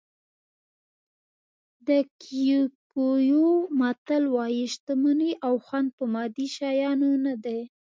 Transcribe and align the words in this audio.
د 1.87 1.89
کیکویو 2.21 3.47
متل 3.79 4.23
وایي 4.35 4.63
شتمني 4.73 5.31
او 5.45 5.53
خوند 5.65 5.89
په 5.97 6.03
مادي 6.13 6.47
شیانو 6.55 7.11
نه 7.25 7.35
دي. 7.43 7.59